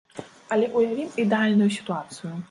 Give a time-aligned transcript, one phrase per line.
[0.55, 2.33] Але ўявім ідэальную сітуацыю.